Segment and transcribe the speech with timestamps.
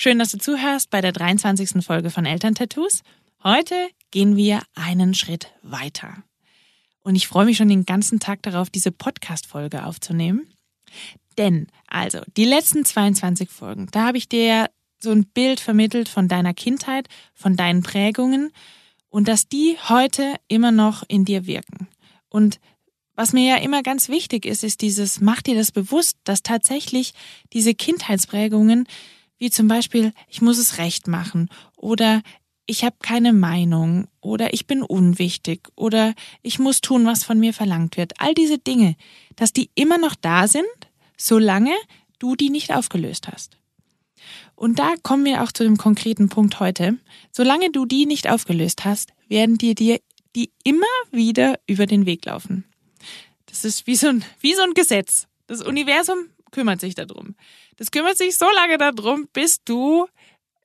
[0.00, 1.84] Schön, dass du zuhörst bei der 23.
[1.84, 3.02] Folge von Elterntattoos.
[3.44, 3.74] Heute
[4.10, 6.24] gehen wir einen Schritt weiter.
[7.02, 10.50] Und ich freue mich schon den ganzen Tag darauf, diese Podcast-Folge aufzunehmen.
[11.36, 16.28] Denn, also, die letzten 22 Folgen, da habe ich dir so ein Bild vermittelt von
[16.28, 18.52] deiner Kindheit, von deinen Prägungen
[19.10, 21.88] und dass die heute immer noch in dir wirken.
[22.30, 22.58] Und
[23.16, 27.12] was mir ja immer ganz wichtig ist, ist dieses, mach dir das bewusst, dass tatsächlich
[27.52, 28.86] diese Kindheitsprägungen
[29.40, 32.22] wie zum Beispiel, ich muss es recht machen oder
[32.66, 37.52] ich habe keine Meinung oder ich bin unwichtig oder ich muss tun, was von mir
[37.52, 38.12] verlangt wird.
[38.18, 38.94] All diese Dinge,
[39.34, 40.68] dass die immer noch da sind,
[41.16, 41.72] solange
[42.20, 43.56] du die nicht aufgelöst hast.
[44.54, 46.98] Und da kommen wir auch zu dem konkreten Punkt heute.
[47.32, 49.98] Solange du die nicht aufgelöst hast, werden dir dir
[50.36, 52.64] die immer wieder über den Weg laufen.
[53.46, 55.26] Das ist wie so ein, wie so ein Gesetz.
[55.46, 56.18] Das Universum
[56.50, 57.34] kümmert sich darum.
[57.76, 60.06] Das kümmert sich so lange darum, bis du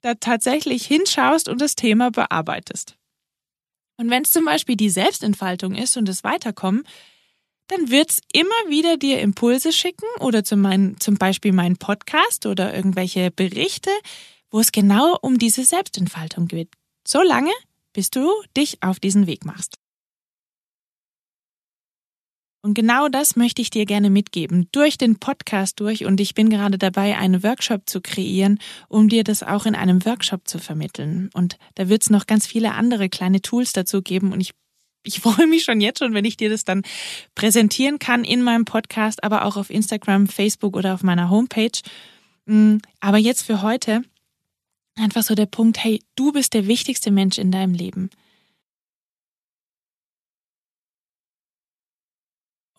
[0.00, 2.96] da tatsächlich hinschaust und das Thema bearbeitest.
[3.96, 6.84] Und wenn es zum Beispiel die Selbstentfaltung ist und das Weiterkommen,
[7.66, 12.46] dann wird es immer wieder dir Impulse schicken oder zum, mein, zum Beispiel meinen Podcast
[12.46, 13.90] oder irgendwelche Berichte,
[14.50, 16.70] wo es genau um diese Selbstentfaltung geht.
[17.06, 17.52] So lange,
[17.92, 19.76] bis du dich auf diesen Weg machst.
[22.62, 26.04] Und genau das möchte ich dir gerne mitgeben, durch den Podcast durch.
[26.04, 30.04] Und ich bin gerade dabei, einen Workshop zu kreieren, um dir das auch in einem
[30.04, 31.30] Workshop zu vermitteln.
[31.32, 34.32] Und da wird es noch ganz viele andere kleine Tools dazu geben.
[34.32, 34.50] Und ich,
[35.04, 36.82] ich freue mich schon jetzt schon, wenn ich dir das dann
[37.34, 41.80] präsentieren kann in meinem Podcast, aber auch auf Instagram, Facebook oder auf meiner Homepage.
[42.44, 44.02] Mm, aber jetzt für heute
[44.96, 48.10] einfach so der Punkt, hey, du bist der wichtigste Mensch in deinem Leben.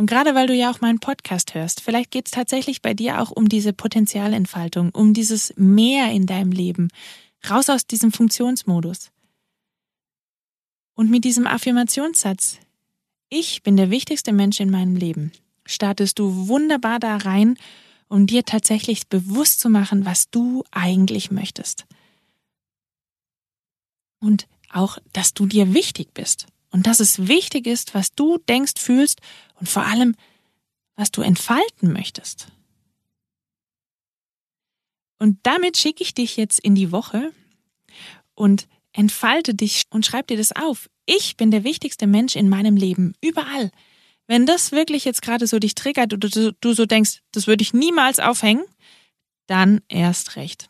[0.00, 3.20] Und gerade weil du ja auch meinen Podcast hörst, vielleicht geht es tatsächlich bei dir
[3.20, 6.88] auch um diese Potenzialentfaltung, um dieses Mehr in deinem Leben,
[7.50, 9.10] raus aus diesem Funktionsmodus.
[10.94, 12.60] Und mit diesem Affirmationssatz,
[13.28, 15.32] ich bin der wichtigste Mensch in meinem Leben,
[15.66, 17.58] startest du wunderbar da rein,
[18.08, 21.84] um dir tatsächlich bewusst zu machen, was du eigentlich möchtest.
[24.18, 28.74] Und auch, dass du dir wichtig bist und dass es wichtig ist, was du denkst,
[28.78, 29.20] fühlst
[29.56, 30.14] und vor allem,
[30.96, 32.48] was du entfalten möchtest.
[35.18, 37.32] Und damit schicke ich dich jetzt in die Woche
[38.34, 40.88] und entfalte dich und schreib dir das auf.
[41.04, 43.70] Ich bin der wichtigste Mensch in meinem Leben, überall.
[44.26, 47.62] Wenn das wirklich jetzt gerade so dich triggert oder du, du so denkst, das würde
[47.62, 48.64] ich niemals aufhängen,
[49.46, 50.69] dann erst recht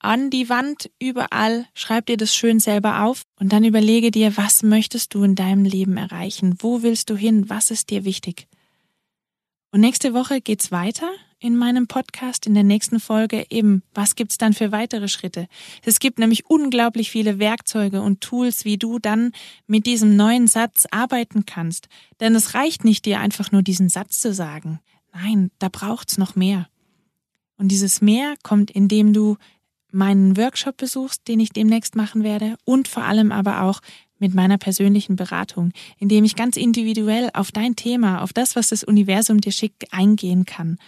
[0.00, 4.62] an die Wand, überall, schreib dir das schön selber auf und dann überlege dir, was
[4.62, 6.56] möchtest du in deinem Leben erreichen?
[6.60, 7.48] Wo willst du hin?
[7.50, 8.46] Was ist dir wichtig?
[9.70, 11.10] Und nächste Woche geht's weiter
[11.40, 15.46] in meinem Podcast, in der nächsten Folge eben, was gibt's dann für weitere Schritte?
[15.84, 19.32] Es gibt nämlich unglaublich viele Werkzeuge und Tools, wie du dann
[19.66, 21.88] mit diesem neuen Satz arbeiten kannst.
[22.20, 24.80] Denn es reicht nicht, dir einfach nur diesen Satz zu sagen.
[25.12, 26.68] Nein, da braucht's noch mehr.
[27.56, 29.36] Und dieses mehr kommt, indem du
[29.90, 33.80] meinen Workshop besuchst, den ich demnächst machen werde und vor allem aber auch
[34.18, 38.84] mit meiner persönlichen Beratung, indem ich ganz individuell auf dein Thema, auf das, was das
[38.84, 40.78] Universum dir schickt, eingehen kann.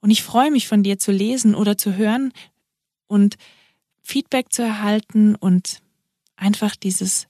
[0.00, 2.32] Und ich freue mich von dir zu lesen oder zu hören
[3.06, 3.36] und
[4.02, 5.80] Feedback zu erhalten und
[6.36, 7.26] einfach dieses,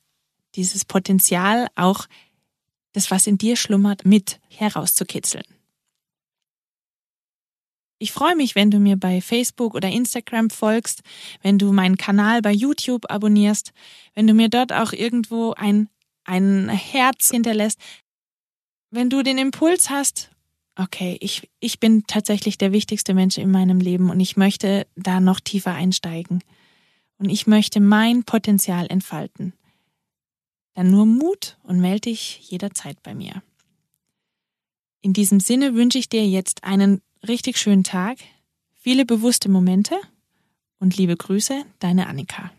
[0.57, 2.07] dieses Potenzial auch
[2.93, 5.45] das, was in dir schlummert, mit herauszukitzeln.
[7.99, 11.03] Ich freue mich, wenn du mir bei Facebook oder Instagram folgst,
[11.41, 13.73] wenn du meinen Kanal bei YouTube abonnierst,
[14.15, 15.89] wenn du mir dort auch irgendwo ein,
[16.25, 17.81] ein Herz hinterlässt.
[18.91, 20.31] Wenn du den Impuls hast,
[20.77, 25.21] okay, ich, ich bin tatsächlich der wichtigste Mensch in meinem Leben und ich möchte da
[25.21, 26.43] noch tiefer einsteigen.
[27.19, 29.55] Und ich möchte mein Potenzial entfalten.
[30.75, 33.43] Dann nur Mut und melde dich jederzeit bei mir.
[35.01, 38.19] In diesem Sinne wünsche ich dir jetzt einen richtig schönen Tag,
[38.75, 39.97] viele bewusste Momente
[40.79, 42.51] und liebe Grüße, deine Annika.